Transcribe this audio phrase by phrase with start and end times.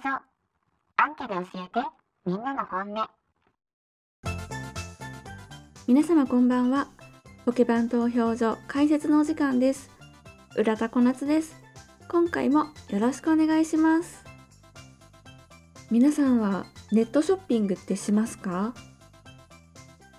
[0.00, 0.22] ポケバン投票所
[0.96, 1.86] アンケで教えて。
[2.24, 3.08] みんなの本音。
[5.86, 6.88] 皆様こんばんは。
[7.44, 9.90] ポケバン投票所解説のお時間です。
[10.56, 11.54] 浦田小夏です。
[12.08, 14.24] 今回もよろしくお願いします。
[15.90, 18.72] 皆さんはネットショッピングってしますか？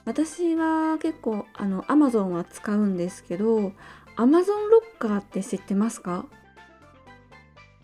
[0.05, 3.71] 私は結構あの Amazon は使うんですけど
[4.15, 6.27] Amazon ロッカーって知ってますか？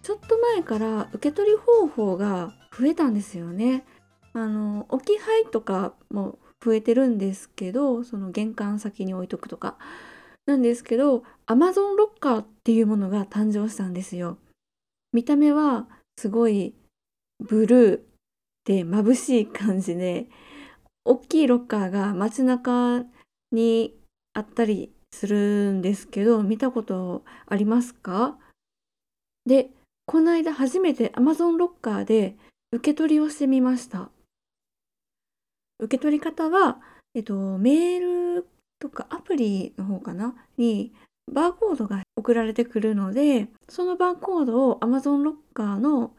[0.08, 3.84] ちょっと前から受け取り方法が増えたんですよね。
[4.32, 9.78] あの置き配とかも増えてるんですけどその玄関先に置いとくとか
[10.46, 14.38] なんですけど Amazon ロッカーっていうものが誕生したんですよ。
[15.12, 16.74] 見た目はすごい
[17.44, 20.30] ブルーで眩しい感じで
[21.04, 23.04] 大きいロッカーが街中
[23.52, 23.94] に
[24.34, 28.38] あったりするんですけど見たことありますか？
[29.46, 29.72] で
[30.08, 32.38] この間初めて Amazon ロッカーで
[32.72, 34.10] 受け取りをしてみました。
[35.80, 36.80] 受け取り方は、
[37.14, 38.48] えっと、メール
[38.80, 40.34] とかアプリの方かな？
[40.58, 40.94] に
[41.30, 46.14] バーコードが送られてくるので、そのバーコードを Amazon ロッカーの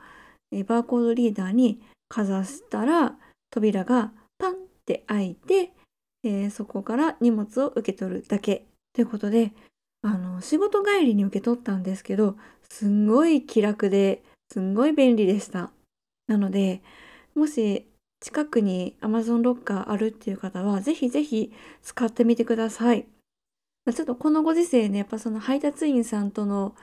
[0.67, 3.17] バーコードリーダーにかざしたら
[3.51, 5.73] 扉がパンって開いて、
[6.25, 9.53] えー、そこから荷物を受け取るだけということで
[10.03, 12.37] あの仕事帰りに受け取ったんですけど
[12.71, 15.71] すんごい気楽ですんごい便利でした。
[16.27, 16.83] なので、
[17.35, 17.87] もし
[18.21, 21.53] 近くに Amazon ロッカーあるっていう方は、ぜひぜひ
[21.83, 23.07] 使ってみてください。
[23.93, 26.75] ちょっとこのご時世ね、やっぱその配達員さんとの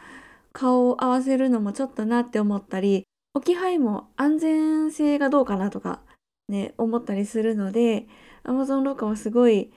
[0.54, 6.02] 顔を合わせるのもちょっとなって思ったり、置き配も安全性がどうかなとか
[6.48, 8.08] ね、思ったりするので、
[8.44, 9.72] Amazon ロッカーはすごい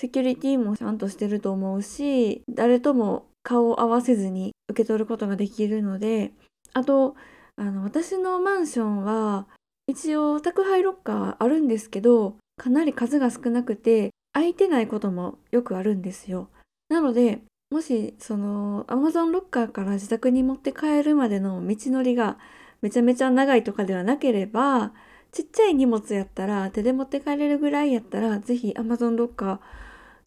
[0.00, 6.32] セキュリティもちゃんとしてると思うし、誰とも顔を合わせずに受け取ることができるので
[6.74, 7.16] あと
[7.56, 9.46] あの私のマンションは
[9.86, 16.50] 一応宅配ロッカーあるんですけどかなり数が少なくて空いてないこともよくあるんですよ。
[16.88, 17.40] なので
[17.70, 22.38] もしその Amazon ロッカーから自宅に持って帰るまでの道のりが
[22.80, 24.92] めちゃめちゃ長いとかではなければ
[25.32, 29.58] ちっちゃい荷物やったら手で持って帰れるぐらいやったら是非 Amazon ロッカー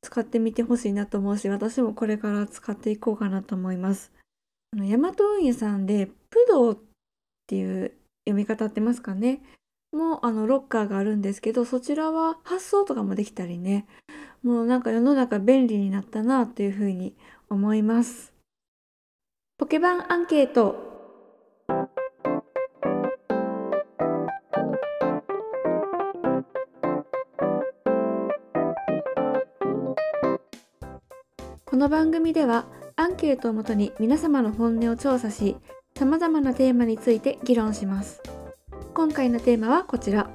[0.02, 4.12] 使ってみてほしいなと思うし私もこれから使っていこうかなと思います。
[4.74, 6.78] あのヤマト運輸さんでプドっ
[7.46, 7.92] ていう
[8.26, 9.42] 読み方ってますかね？
[9.92, 13.86] もあのロッカーがあるんですけどそちらは発送とかもできたりね。
[14.44, 17.18] もうなんか世の中便利になったなっていうふうに
[17.50, 18.32] 思います。
[19.58, 20.90] ポケバンアンケート。
[31.66, 32.66] この番組では
[33.02, 35.58] アンケートをもとに皆様の本音を調査し
[35.96, 38.22] 様々なテーマについて議論します。
[38.94, 40.30] 今回のテーマはこちら。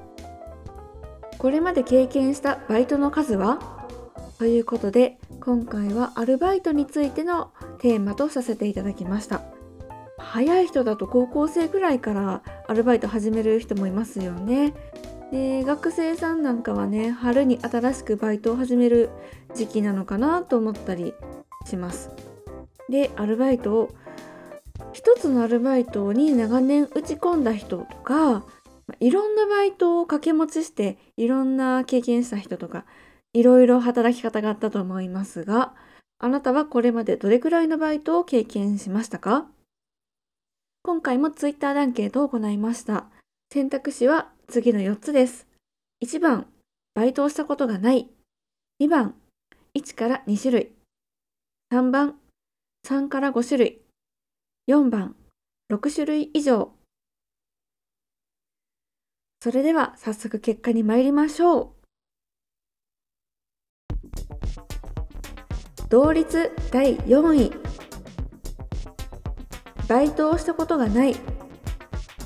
[1.39, 3.87] これまで経験したバイトの数は？
[4.41, 9.43] ということで今回はアルバイトについてのテーマとさせていただきました。
[10.19, 14.75] 早い人だと高校生くらいからアルバイト始める人もいますよね。
[15.31, 19.11] で学生さんなんかはね春に新しくバイトを始める
[19.55, 21.15] 時期なのかなと思ったり
[21.65, 22.11] します。
[22.89, 23.95] でアルバイトを
[24.93, 28.45] 一つのアルバイトに長年打ち込んだ人とか
[29.01, 32.85] いろんなバイトを掛け持ちしていろんな経験した人とか
[33.33, 35.75] いろいろ働き方があったと思いますが
[36.19, 39.47] あなたはこれまでどれくらいのバイトを経験しましたか？
[40.83, 43.07] 今回も Twitter アンケートを行いました
[43.53, 45.47] 選択肢は次の4つです。
[46.05, 46.47] 1番、
[46.95, 48.09] バイトをしたことがない。
[48.81, 49.15] 2番、
[49.77, 50.73] 1から2種類。
[51.73, 52.15] 3番、
[52.87, 53.81] 3から5種類。
[54.69, 55.17] 4番、
[55.73, 56.71] 6種類以上。
[59.43, 61.71] それでは早速結果に参りましょう。
[65.89, 67.53] 同率第4位。
[69.89, 71.17] バイトをしたことがない。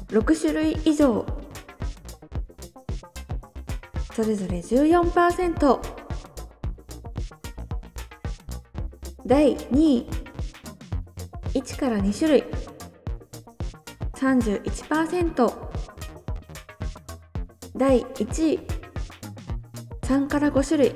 [0.08, 1.24] 6種類以上。
[4.12, 5.80] それぞれ14%
[9.24, 10.29] 第2位
[11.60, 12.44] 1から2種類。
[14.14, 15.52] 31%
[17.76, 18.60] 第1位。
[20.02, 20.94] 3から5種類。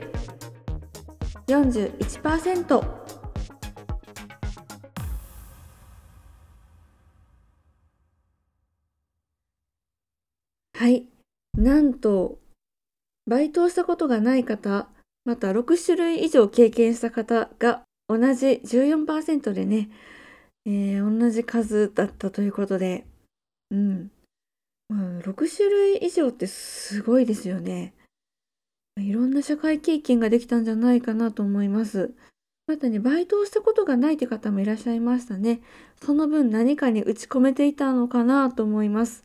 [1.47, 3.05] 41%
[10.77, 11.07] はい。
[11.59, 12.39] なんと
[13.27, 14.89] バイトをしたことがない方、
[15.27, 19.91] また6種類以上経験した方が同じ14%でね、
[20.67, 23.07] えー、同じ数だったということで、
[23.71, 24.11] うん。
[24.89, 27.95] まあ、6種類以上ってすごいですよね。
[28.99, 32.15] いろんな社会経験ができたんじゃないかなと思います。
[32.67, 35.61] またね、バイトをしたことがないという方もいらっしゃいましたね。
[36.03, 39.25] その分何かに打ち込めていたのかなと思います。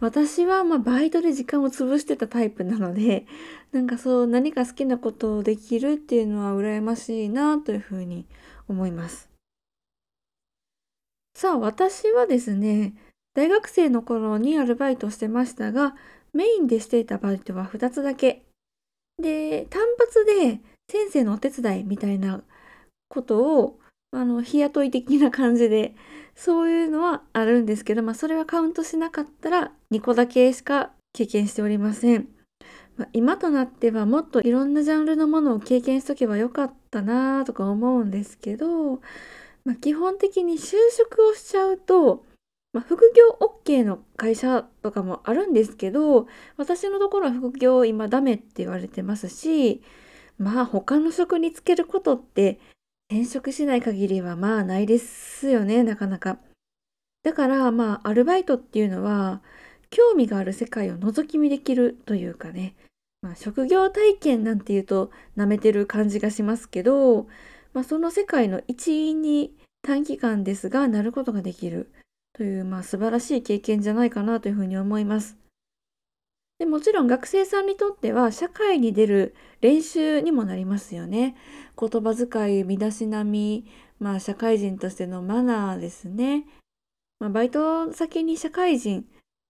[0.00, 3.26] 私はまバイトで時間を潰してたタイプなので、
[3.72, 8.26] なんかそう何か好きなことをできるっていうのは羨ましいなというふうに
[8.68, 9.31] 思います。
[11.42, 12.94] さあ、私はですね、
[13.34, 15.96] 大学生の頃にアルバイトしてましたが、
[16.32, 18.44] メインでしていたバイトは2つだけ。
[19.20, 22.44] で、単発で先生のお手伝いみたいな
[23.08, 23.80] ことを、
[24.12, 25.96] あの、日雇い的な感じで、
[26.36, 32.28] そういうのはあるんですけど、まあ、それはカウントしなかったら2個だけしか経験しておりません。
[32.96, 39.00] まあ、今となってはもっといろんなジャンルのものを経験しとけばよかったなとか思うんですけど、
[39.64, 42.24] まあ、基本的に就職をしちゃうと、
[42.72, 46.26] まあ、副業 OK の会社とかもあるんですけど、
[46.56, 49.82] 私のところは副業今ダメって言われてますし、
[50.38, 52.58] まあ他の職に就けることって
[53.10, 56.38] 転職しない限りはまあないですよね、なかなか。
[57.22, 59.42] だからまあアルバイトっていうのは
[59.90, 62.74] 興味がある世界を覗き見できるというかね、
[63.20, 67.26] まあ、職業体験なんていうと舐めてる感じがしますけど、
[67.72, 71.90] まあ、その世界の一員に短期間ですがなることができる
[72.34, 75.36] という、まあ、素晴らしい経験じゃないかなというふうに思います。
[76.58, 81.34] でもちろん学生さんにとっては社会に出る練習にもなりますよね。
[81.76, 83.66] 言葉遣い、身だしなみ、
[83.98, 86.46] まあ社会人としてのマナーですね。
[87.18, 89.04] まあ、バイト先に社会人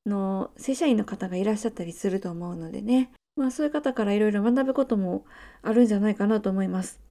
[0.07, 3.13] の正社員の方がいらっしゃったりすると思うのでね。
[3.37, 5.27] まあそういう方からいろいろ学ぶことも
[5.61, 7.03] あるんじゃないかなと思います。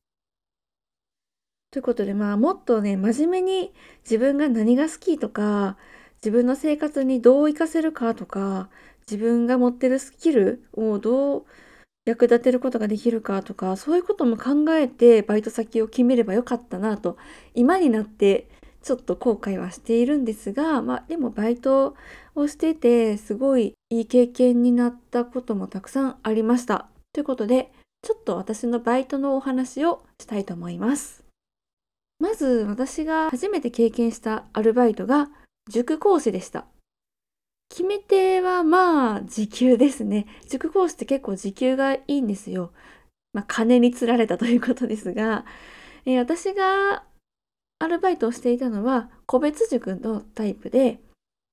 [1.72, 3.74] ということでまあもっとね真面目に
[4.04, 5.78] 自分が何が好きとか
[6.16, 8.70] 自分の生活にどう活かせるかとか
[9.10, 11.46] 自分が持ってるスキルをどう
[12.06, 17.18] 役立てることができるかとかそういうことも考えてバイト先を決めればよかったなと
[17.54, 18.50] 今になって
[18.82, 21.96] ちょっと後悔はしているんですがまあでもバイト
[22.36, 26.88] をしててすごいいい経験になったこともたくさんありました。
[27.14, 27.72] ということで
[28.02, 31.21] ちょっと私のバイトのお話をしたいと思います。
[32.22, 35.30] まず私が初めて経験したアルバイトが
[35.68, 36.66] 塾講師でした。
[37.70, 40.28] 決め手はまあ時給ですね。
[40.48, 42.74] 塾講師って結構時給がいいんですよ。
[43.34, 45.46] まあ金につられたということですが、
[46.06, 47.04] えー私が
[47.80, 51.00] アルバイトをしていたのは個別塾のタイプで、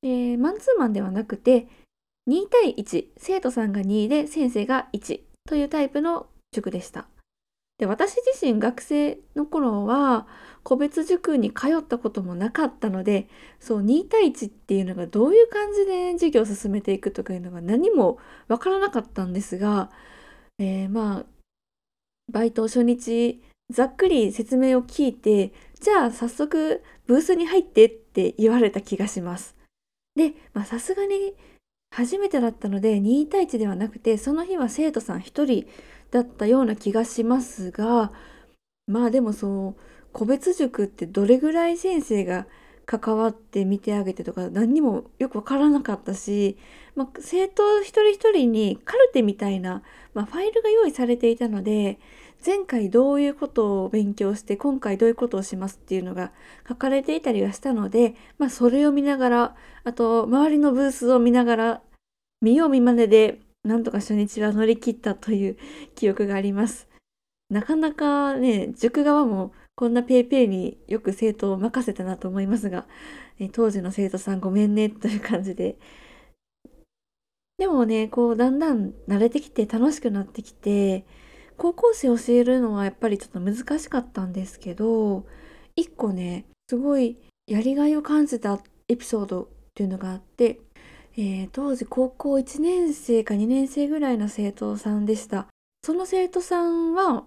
[0.02, 1.66] えーマンツーマンではなくて
[2.28, 7.06] 2対1、生徒さんが2で先生が1というタイプの塾でした。
[7.78, 10.26] で私自身学生の頃は
[10.68, 13.26] 個別塾に通ったこともなかったので
[13.58, 18.18] そう2対1っていうのがどういう感じで授業を進めていくとかいうのが何も
[18.48, 19.90] わからなかったんですが、
[20.58, 21.26] えーまあ
[22.30, 29.56] バイト初日ざっくり説明を聞いてじゃあ早速ブースに入ってって言われた気がします。
[30.16, 30.34] で
[30.66, 31.32] さすがに
[31.90, 35.66] 初めてだったので2対1ではなくてその日は生徒さん1人
[36.10, 38.12] だったような気がしますが
[38.86, 42.46] まあでもそう個別塾ってどれぐらい先生が
[42.86, 46.56] 関わって見てあげてとか何にもよくわからなかったし、
[46.96, 49.82] まあ、生徒一人一人にカルテみたいな、
[50.14, 51.98] まあ、ファイルが用意されていたので
[52.44, 56.32] 前回どういうことを勉強して今回どういうことをしますっていうのが
[56.66, 61.82] 書かれていたりはしたので、まあ、それを見ながらあと周りのブースを見ながら
[62.40, 65.58] 見よう見まねでなんとか初日は乗り切ったという
[65.94, 66.88] 記憶があります。
[67.50, 72.88] なかなかね塾側もこんなペイペイによく生徒を任せたなと思いますが、
[73.38, 75.78] え当時の生徒さんごめんねという感じで。
[77.58, 81.04] でもね、こうだんだん慣れてきて楽しくなってきて、
[81.56, 85.24] 高校生教えるのはやっぱりちょっと難しかったんですけど、
[85.76, 87.16] 一個ね、すごい
[87.46, 88.58] やりがいを感じた
[88.88, 90.58] エピソードっていうのがあって、
[91.16, 95.46] えー当時高校1年生か2年生ぐらいの生徒さんでした。
[95.84, 97.24] その生徒さんは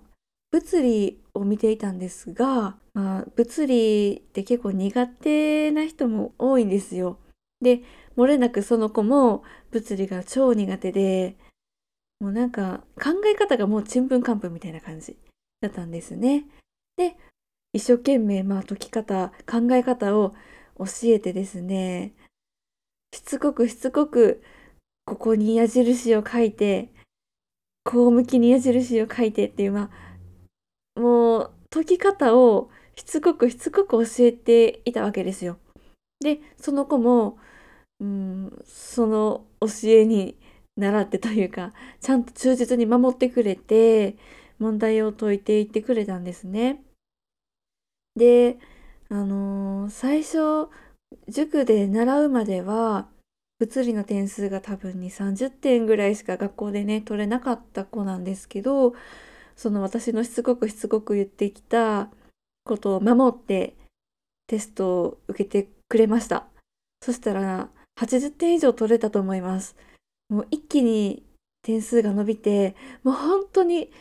[0.51, 7.19] 物理を見ていたんですが、まあ、物理って結構苦手な人も多いんですよ。
[7.61, 7.81] で、
[8.17, 11.37] 漏れなくその子も物理が超苦手で、
[12.19, 15.17] もうなんか考え方がもうちんぷんかんぷんみたいな感じ
[15.61, 16.45] だったんですね。
[16.97, 17.15] で、
[17.73, 20.35] 一生懸命まあ解き方、考え方を
[20.77, 22.13] 教えてですね、
[23.13, 24.43] しつこくしつこく
[25.05, 26.89] ここに矢印を書いて、
[27.83, 30.10] こう向きに矢印を書いてっていう、まあ、
[30.95, 35.57] もう解き方をしつこくしつこく教えていたわけですよ。
[36.19, 37.37] で、その子も
[38.01, 40.35] うん、その教えに
[40.75, 41.71] 習ってというか
[42.01, 44.17] ちゃんと忠実に守ってくれて
[44.59, 46.83] 問題を解いていってくれたんですね。
[48.15, 48.57] で
[49.09, 50.69] あのー、最初
[51.29, 53.07] 塾で習うまでは
[53.59, 58.93] 物理の点数が多分に30点ぐらいしか学校でね取れなかった子なんですけど
[59.61, 62.09] その私のしつこくしつこく言ってきた
[62.63, 63.75] ことを守って
[64.47, 66.47] テストを受けてくれました。
[66.99, 69.75] そしたら80点以上取れたと思います。
[70.29, 71.21] もう一気に
[71.61, 73.91] 点数が伸びて、もう本当に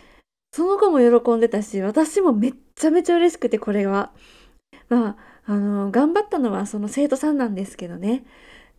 [0.51, 4.13] その子も喜んでたし、私もめっちゃめちゃ嬉しくてこれは。
[4.89, 8.25] まあ、あの、頑張ったのはその生徒さんなんですけどね。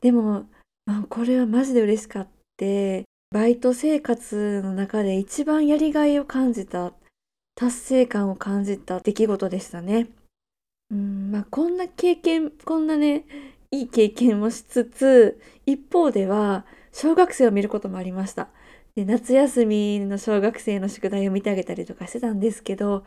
[0.02, 0.48] でも、
[0.88, 6.92] まあ、これはマジで嬉しかって、バイト生活の中で一番やりがいを感じた、
[7.56, 10.10] 達成感を感じた出来事でしたね。
[10.92, 13.24] うん、まあこんな経験、こんなね、
[13.72, 18.50] いい経験をしつつ、一方では小学生を見ることもありました。
[18.96, 23.06] で夏休みの小学生の宿題を見てあげたりとかしてたんですけど、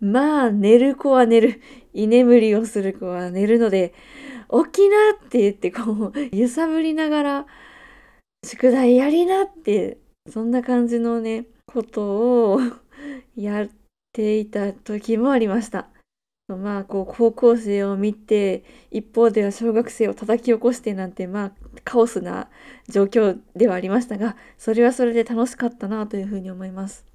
[0.00, 1.62] まあ寝る子は寝る。
[1.94, 3.94] 居眠りをする子は寝るので、
[4.50, 7.46] 起きなって言ってこう揺さぶりながら
[8.44, 12.60] 宿題やりなってそんな感じのねことを
[13.36, 13.68] やっ
[14.12, 15.88] ていた時もありました。
[16.48, 21.52] まあこう高校生を見て一方では小学生を叩き起こしてなんてまあ
[21.84, 22.48] カオスな
[22.88, 27.06] 状況ではありましたがそれはそれで楽しかったなというふうに思います。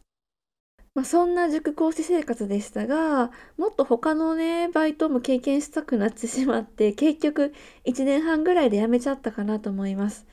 [0.96, 7.54] まあ、そんな塾講師生活でしたがもっと他のねバイトも経験したくなってしまって結局
[7.86, 10.26] 1年半ぐらいで辞めちゃったかなと思います。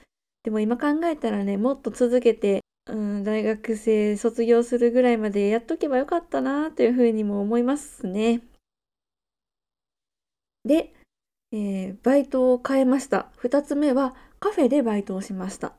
[0.44, 8.42] でも今考えたらねもっと続けてうん、大学生卒業するぐらいまでやっとけばよかったなというふうにも思いますね。
[10.64, 10.92] で、
[11.52, 13.30] えー、バイトを変えました。
[13.42, 15.72] 2つ目はカフェでバイトをしました。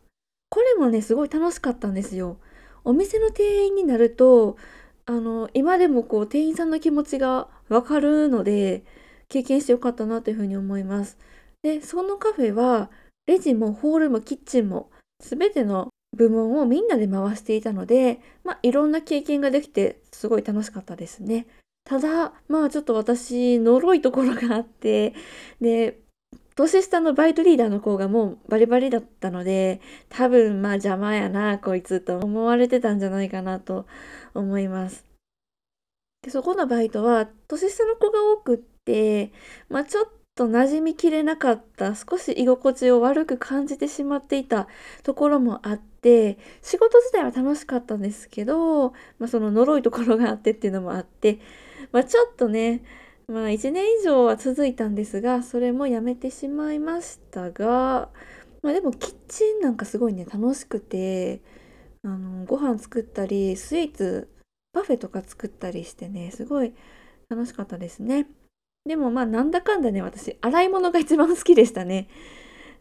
[0.50, 2.38] これもね、すごい楽しかったんですよ。
[2.84, 4.57] お店の店員になると、
[5.05, 8.84] あの、今でもこう、店員さんの気持ちがわかるので、
[9.27, 11.17] 経験してよかったなというふうに思います。
[11.62, 12.89] で、そのカフェは、
[13.27, 14.89] レジもホールもキッチンも、
[15.22, 21.48] すべての部門をみんなで回していたので、まあ、いろんな経験ができて、すごい楽しかったですね。
[21.86, 25.13] ただ、まあちょっと私、呪いところがあって、
[25.62, 26.00] で、
[26.55, 33.86] 年下のバイトリーダーの子がもうバリバリだったので、多分まあ邪魔やな、こいつと思われてたんじゃないかなと
[34.34, 35.05] 思います。
[36.24, 39.32] でそこのバイトは年下の子が多くって、
[39.70, 44.67] まあちょっとと馴染みきれなかった、少し居心地を悪く感じてしまっていた
[45.03, 51.39] ところもあって、仕事自体は楽しかったんですけど、まあその呪いところがあってっていうのもあって、
[51.91, 52.83] まあ、ちょっとね、
[53.27, 58.09] まあ、1年以上は続いたんですが、それもやめてしまいましたが、
[58.61, 61.41] まあ、でもキッチンなんかすごいね、楽しくて、
[62.03, 64.29] あの、ご飯作ったり、スイーツ、
[64.73, 66.73] パフェとか作ったりしてね、すごい
[67.29, 68.27] 楽しかったですね。
[68.85, 72.07] でもまあ、なんだかんだね、私、洗い物が一番好きでしたね。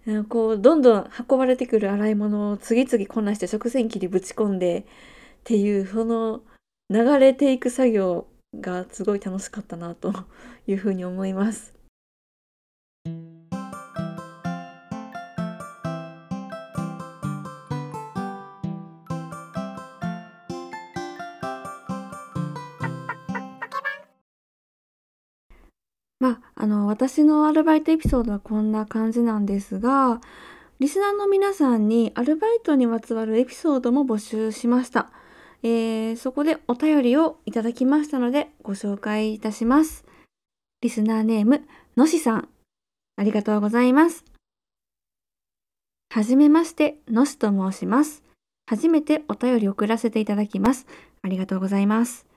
[0.28, 4.84] こう、どんどん運ばれてくる洗い物を次々こなして食洗機にぶち込んでっ
[5.44, 6.42] ていう、その
[6.90, 10.12] 流れていく作業がすごい楽しかったなと
[10.66, 11.75] いうふうに思います。
[26.25, 30.23] まあ、あの私のアルバイトエピソードはこんな感じなんですが
[30.81, 35.11] リスナーの皆さんにアルバイトにまつわるエピソードも募集しました。
[35.62, 40.07] えー、そこでお便りをいただきましたのでご紹介いたします。
[40.81, 41.62] リスナーネーム、
[41.95, 42.49] のしさん。
[43.16, 44.25] ありがとうございます。
[46.11, 48.23] はじめまして、のしと申します。
[48.66, 50.87] 初めてお便り送らせていただきます。
[51.23, 52.34] ありがとうございます。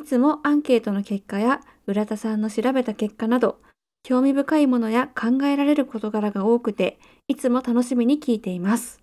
[0.00, 3.60] いつもアンケートの結果や浦田さんの調べた結果など、
[4.02, 9.02] 興味深いものや考えられる事柄が多くて、いつも楽しみに聞いています。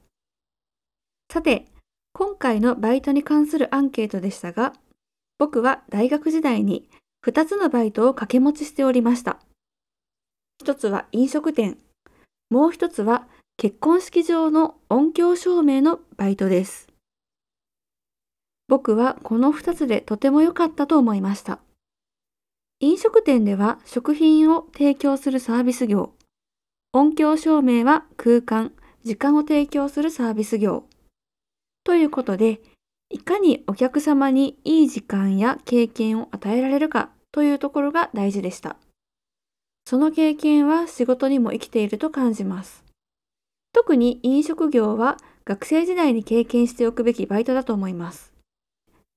[1.31, 1.65] さて、
[2.13, 4.73] 今回のバイトに関するアンケートでしたが、
[5.37, 6.89] 僕は大学時代に
[7.27, 9.37] 2つのバイトを掛け持ちしておりました。
[10.59, 11.77] 一つは飲食店、
[12.49, 16.86] もう一つは結婚式場の音響照明のバイトです。
[18.67, 21.59] 僕はこの2つでとても良かったと思いました。
[22.79, 26.13] 飲食店では食品を提供するサービス業、
[26.93, 30.83] 音響照明は空間、時間を提供するサービス業、
[31.83, 32.59] ということで、
[33.09, 38.75] いかにお客様にいい時間や経験を与えられるかというところが大事でした。
[39.85, 42.83] その経験は仕事にも生きていると感じます。
[43.71, 48.36] 特に飲食業は学生時代に経験しておくべきバイトだと思います。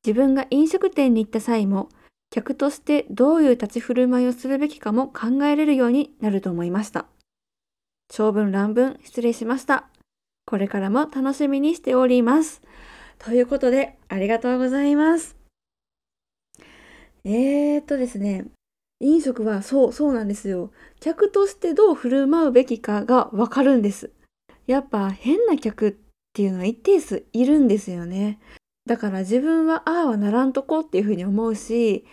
[0.07, 1.89] 自分が飲食店に行った際も、
[2.31, 7.07] 客としてどういう立ち振る舞いをするべきかも考えれるようになると思いました。
[8.09, 9.89] 長文乱文失礼しました。
[10.47, 12.63] これからも楽しみにしております。
[13.19, 15.37] ということで、ありがとうございます。
[17.25, 18.47] えーっとですね、
[19.01, 20.71] 飲食はそう、そうなんですよ。
[21.01, 24.11] 客としてどう振る舞うべきかがわかるんです。
[24.67, 25.95] やっぱ変な客っ
[26.33, 28.39] ていうのは一定数いるんですよね。
[28.91, 32.05] だから自分はああはならんとこっていうふうに思うし、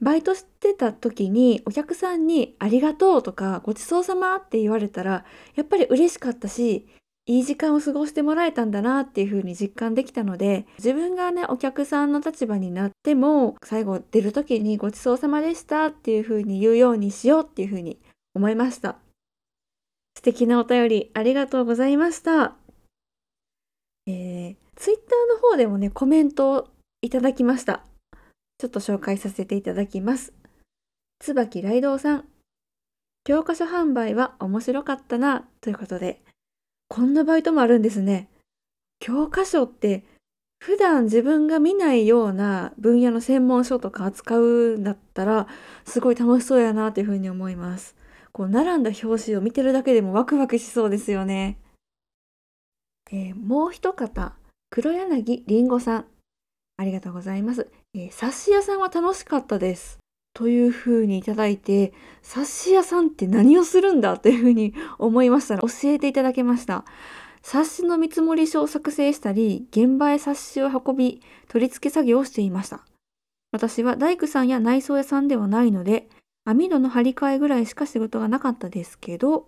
[0.00, 6.88] バイトしてた時にお客さんにありがとうとかごちそうさまって言われたらやっぱり嬉しかったし
[7.26, 18.00] いい時間を過ごしてもらえたんだなっていうふうに実感できたので自分がねお客さんの立場になっても最後出る時にごちそうさまでしたっていうふうに言うようにしようっていうふうに
[18.34, 18.96] 思いました。
[20.16, 22.56] 素敵なお便りありがとうございました。
[24.06, 26.68] えー、ツイッターの方でもねコメントを
[27.02, 27.84] いただきました
[28.58, 30.32] ちょっと紹介させていただきます
[31.20, 32.24] 椿雷道さん
[33.24, 36.22] 教科書販売は面白かったなということで
[36.92, 38.28] こんなバイトもあるんですね。
[39.00, 40.04] 教科書って
[40.58, 45.46] 普段自分が見ないような分野の専門書とか扱うんだったら
[45.86, 47.96] すごい楽しそうやなというふうに思います。
[48.32, 51.56] こう並んだ表紙を見てるだけでもワクワクしそうですよね。
[53.10, 54.34] えー、もう一方、
[54.74, 56.06] 黒柳りんごさん。
[56.78, 57.70] ありがとうございます。
[57.92, 59.98] えー、冊子屋さんは楽しかったです。
[60.32, 66.86] というふうにいただいて、冊子屋さんって何をするんだというふうに 思いましたら教えていただけました。
[67.42, 72.80] 冊子の見積書を作成したり、現場へ冊子を運び、取り付け作業をしていました。
[73.50, 76.08] 私は大工さんや内装屋さんではないので、
[76.46, 79.44] 網戸の張り替えぐらいしか仕事がなかったですけど、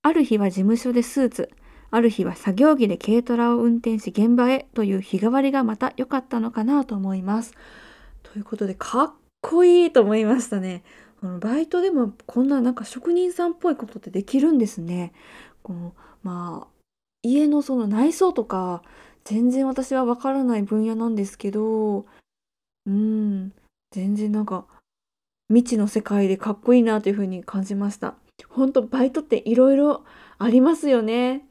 [0.00, 1.50] ある日は事務所でスーツ、
[1.94, 7.54] ある日は作業着で軽トラを運転し現場へという日替わりがまた良かったのかなと思います。
[8.24, 10.82] ということで、かっこいいと思いましたね。
[11.20, 15.12] このバイトでもこんななんか職人さんっぽいことってできるんですね。
[15.62, 16.86] このまあ
[17.22, 18.82] 家のその内装とか
[19.22, 22.06] 全然私はわからない分野なんですけど
[22.86, 23.52] うん
[23.92, 24.66] 全然なんか
[25.48, 28.16] 未知の世界でかっこいいなというふうに感じました。
[28.48, 30.04] 本当バイトっていろいろ
[30.38, 31.46] ありますよね。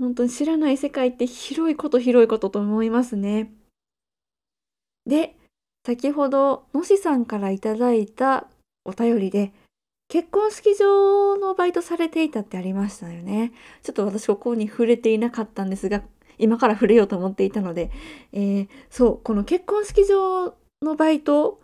[0.00, 3.52] 本当に知らない世界って広いこと広いことと思いますね。
[5.06, 5.36] で
[5.86, 8.46] 先ほどのしさんからいただいた
[8.84, 9.52] お便りで
[10.08, 13.52] 結婚式場のバイトされていたってありましたよね。
[13.82, 16.02] ちょっと私ここに触れていなかったんですが
[16.38, 17.90] 今から触れようと思っていたので、
[18.32, 21.60] えー、そうこの結婚式場のバイト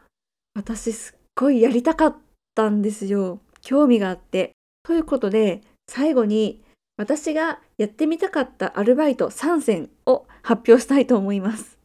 [0.55, 2.17] 私すっごいやりたかっ
[2.55, 3.41] たんですよ。
[3.63, 4.53] 興味があって。
[4.83, 6.63] ということで最後に
[6.97, 11.79] 私がやってみたかったアルバイト3選を発表したいと思います。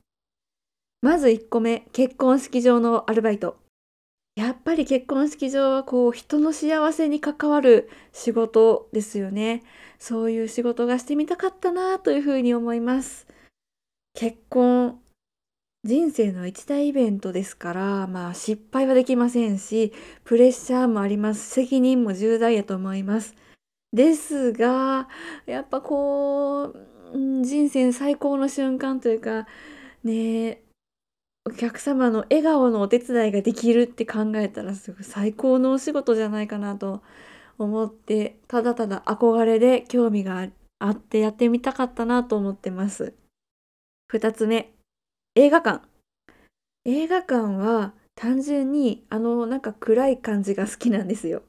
[1.02, 3.58] まず1個目、結婚式場のアルバイト。
[4.36, 9.64] やっぱり結婚式場はこう人の幸せに関わる仕事ですよね。
[10.00, 13.28] そういう仕事がしてみたかったなというふうに思います。
[14.14, 15.00] 結婚、
[15.84, 19.92] 人生の一大イベントですから、まあ失敗はできませんし、
[20.24, 21.50] プレッシャーもあります。
[21.50, 23.36] 責任も重大やと思います。
[23.94, 25.10] ですが、
[25.46, 29.48] やっぱこう、人生最高の瞬間というか、
[30.04, 30.64] ね
[31.46, 37.02] お客様の笑顔のお手伝いができるって考えたらすごい最高のお仕事じゃないかなと
[37.58, 40.48] 思ってただただ憧れで興味が
[40.80, 43.16] あってやってみたかったなと思ってます。
[44.14, 44.72] 2つ目
[45.36, 45.88] 映画館
[46.86, 51.44] 映画館は単純にあのなんか暗い感じが好きなんですよ。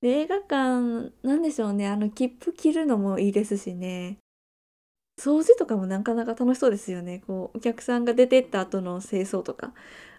[0.00, 4.18] で映画館なんでしょうねあの切符切るのもいいですしね
[5.18, 7.20] 掃除とかもなかなか楽しそうですよね。
[7.26, 9.74] こうお客さんが出てった後の清掃とか。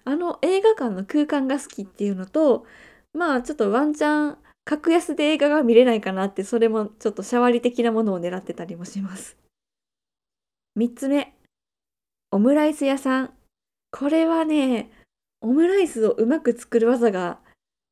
[0.06, 2.66] あの映画館の空間が好きっていうのと、
[3.14, 9.38] まあちょっとワンチャン格安で映画が見れないかなってそれもちょっとシャワリ的なものを狙ってたりもします。
[10.78, 11.34] 3つ目、
[12.32, 13.34] オムライス屋さん。
[13.92, 14.92] これはね、
[15.42, 17.40] オムライスをうまく作る技が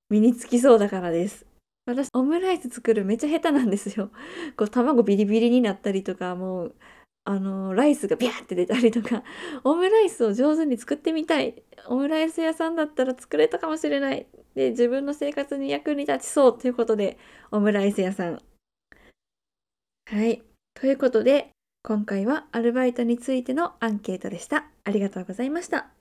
[0.10, 1.47] 身につきそうだからです。
[1.88, 4.12] 私、オムライス作るめっちゃ下手なんですよ。
[4.58, 6.76] こう、卵ビリビリになったりとか、もう、
[7.24, 9.24] あのライスがビャーって出たりとか。
[9.64, 11.64] オムライスを上手に作ってみたい。
[11.88, 14.28] オムライス屋さんだったら作れたかもしれない。
[14.56, 17.18] で自分の生活に役に立ちそうということで
[17.52, 18.42] オムライス屋さん。
[20.10, 20.42] はい。
[20.74, 21.52] ということで
[21.84, 24.70] 今回はアルバイトについてのアンケートでした。
[24.86, 25.97] ありがとうございました。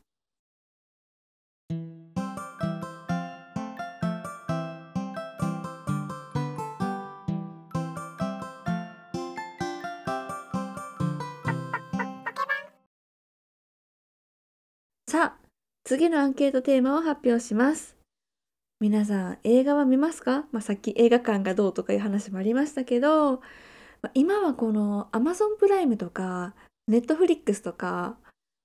[15.89, 17.95] 次のアンケートテーマを発表します。
[18.81, 23.35] 皆さん、映画は見ますか、まあ、さっき映画館がどうとかいう話もありましたけど、
[24.03, 26.57] まあ今はこの Amazon プライムとか、
[26.91, 28.17] Netflix とか、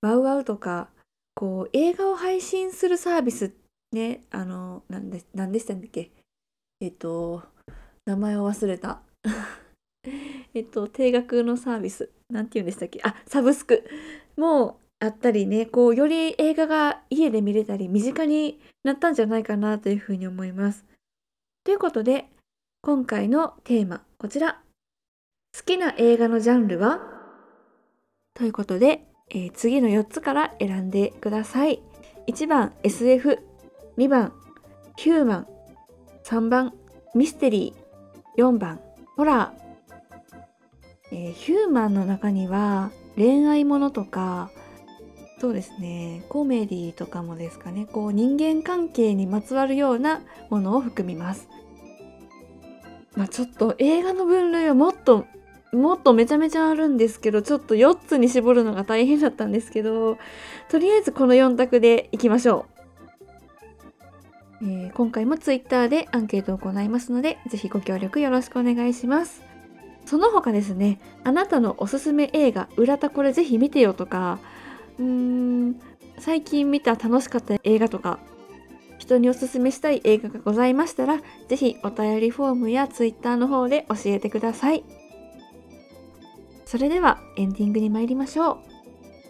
[0.01, 0.89] ワウワウとか、
[1.35, 3.53] こう映画を配信するサービス
[3.91, 6.09] ね、あの、なんで、なんでしたっけ？
[6.79, 7.43] えっと、
[8.07, 8.99] 名前を忘れた。
[10.55, 12.09] えっと、定額のサービス。
[12.31, 12.99] なんて言うんでしたっけ？
[13.03, 13.83] あ、サブスク。
[14.35, 20.85] もうあったりね、こう、より映画が家で見れたり、身近になったんじゃないかなというふうに思います。
[21.63, 22.27] ということで、
[22.83, 24.61] 今回のテーマ、こちら。
[25.57, 27.01] 好きな映画のジャンルは？
[28.35, 31.81] ということで、えー次の4つから選んでください。
[32.27, 33.39] 1番 SF、
[33.97, 34.33] 2番
[34.97, 35.47] ヒューマン、
[36.23, 36.73] 3番
[37.15, 38.79] ミステリー、4番
[39.17, 41.15] ホラー。
[41.15, 44.51] えーヒューマンの中には恋愛ものとか
[45.41, 51.49] そうですねコメディとかもですかねこう人間関係にまつわるようなものを含みます。
[53.15, 55.25] まあちょっと映画の分類はもっと
[55.73, 60.19] もっとめちゃめちゃあるんですけどちょっと4つに絞るのが大変だったんですけど
[60.69, 62.67] とりあえずこの4択でいきましょ
[64.61, 64.65] う。
[64.65, 69.41] えー今回も Twitter でアンケートを行いますのでぜひご協力よろしくお願いします。
[70.05, 74.37] その他ですねあなたのおすすめ映画「浦田これぜひ見てよ」とか
[74.99, 75.79] うん。
[76.19, 78.19] 最近見た楽しかった映画とか
[78.99, 84.83] 人におすすめしたい映画がございましたらぜひお便りフォームや Twitter の方で教えてください。
[86.65, 88.57] それではエンディングに参りましょう。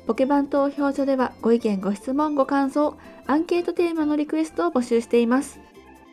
[0.08, 5.60] ポケバン投票所ではご意見ご質問ご感想アンケートテーマのリクエストを募集しています。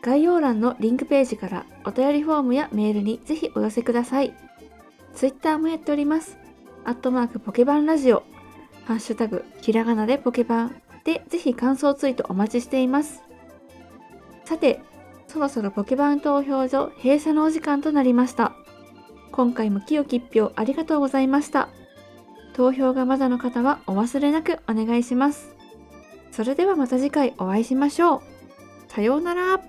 [0.01, 4.33] 概要欄のリンクページからお便りフォームやメールにぜひお寄せください。
[5.13, 6.37] Twitter もやっております。
[6.85, 8.23] アットマークポケバンラジオ。
[8.89, 13.21] ハッシュタグひらがなでポケバンでぜひ感想ツイートお待ちしています。
[14.45, 14.81] さて
[15.27, 18.53] そろそろポケバン投票所閉鎖のお時間となりました。
[19.31, 21.69] 今回も清き一票ありがとうございました。
[22.53, 25.55] 投票がまだの方はお忘れなくお願いします。
[26.31, 28.21] それではまた次回お会いしましょう。
[28.87, 29.61] さようなら。